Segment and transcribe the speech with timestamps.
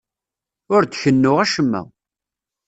[0.75, 1.81] Ur d-kennuɣ acemma.